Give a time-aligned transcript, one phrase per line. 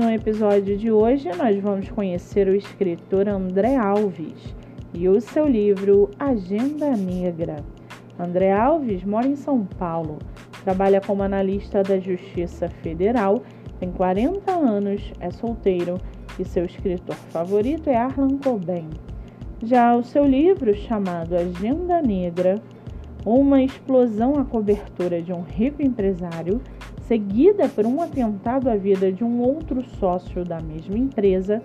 [0.00, 4.56] No episódio de hoje, nós vamos conhecer o escritor André Alves
[4.94, 7.56] e o seu livro Agenda Negra.
[8.18, 10.16] André Alves mora em São Paulo,
[10.64, 13.42] trabalha como analista da Justiça Federal,
[13.78, 16.00] tem 40 anos, é solteiro
[16.38, 18.88] e seu escritor favorito é Arlan Coben.
[19.62, 22.58] Já o seu livro, chamado Agenda Negra,
[23.26, 26.58] uma explosão à cobertura de um rico empresário,
[27.10, 31.60] seguida por um atentado à vida de um outro sócio da mesma empresa,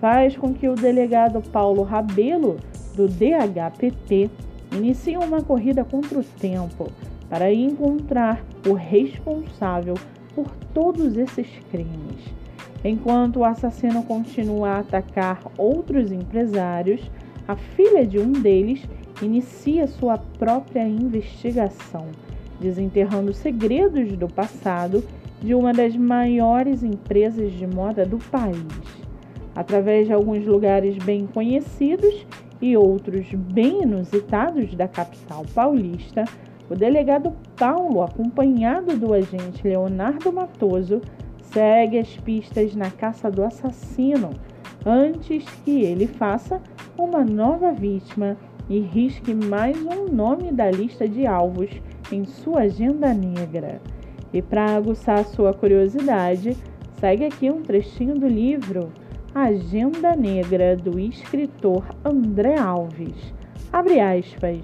[0.00, 2.56] faz com que o delegado Paulo Rabelo,
[2.96, 4.28] do DHPP,
[4.74, 6.90] inicie uma corrida contra o tempo
[7.30, 9.94] para encontrar o responsável
[10.34, 12.34] por todos esses crimes.
[12.84, 17.08] Enquanto o assassino continua a atacar outros empresários,
[17.46, 18.82] a filha de um deles
[19.22, 22.08] inicia sua própria investigação
[22.60, 25.04] desenterrando segredos do passado
[25.40, 28.66] de uma das maiores empresas de moda do país.
[29.54, 32.26] Através de alguns lugares bem conhecidos
[32.60, 36.24] e outros bem inusitados da capital paulista,
[36.68, 41.00] o delegado Paulo, acompanhado do agente Leonardo Matoso,
[41.40, 44.30] segue as pistas na caça do assassino
[44.84, 46.60] antes que ele faça
[46.96, 48.36] uma nova vítima
[48.68, 51.70] e risque mais um nome da lista de alvos
[52.12, 53.80] em sua agenda negra.
[54.32, 56.56] E para aguçar sua curiosidade,
[57.00, 58.92] segue aqui um trechinho do livro
[59.34, 63.32] Agenda Negra do escritor André Alves.
[63.72, 64.60] Abre aspas.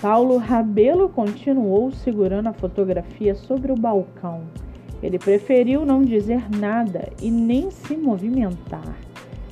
[0.00, 4.42] Paulo Rabelo continuou segurando a fotografia sobre o balcão.
[5.02, 8.96] Ele preferiu não dizer nada e nem se movimentar.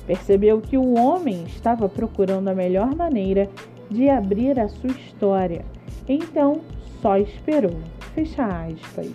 [0.05, 3.49] Percebeu que o homem estava procurando a melhor maneira
[3.89, 5.63] de abrir a sua história
[6.11, 6.61] então,
[7.01, 7.79] só esperou.
[8.13, 9.11] Fecha aspas.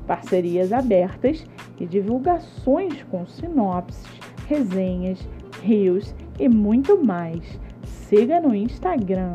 [0.07, 1.45] parcerias abertas
[1.81, 4.07] e divulgações com sinopses,
[4.47, 5.19] resenhas,
[5.63, 7.61] reels e muito mais.
[7.85, 9.33] Siga no Instagram.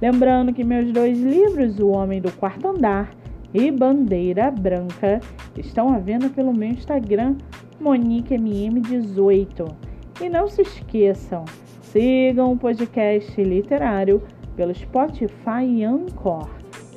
[0.00, 3.14] Lembrando que meus dois livros, O Homem do Quarto Andar
[3.52, 5.20] e Bandeira Branca,
[5.56, 7.36] estão à venda pelo meu Instagram,
[7.80, 9.72] MoniqueMM18.
[10.20, 11.44] E não se esqueçam,
[11.82, 14.22] sigam o podcast literário
[14.56, 16.48] pelo Spotify e Anchor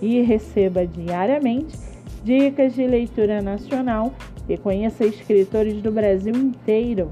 [0.01, 1.77] e receba diariamente
[2.23, 4.13] dicas de leitura nacional
[4.49, 7.11] e conheça escritores do Brasil inteiro.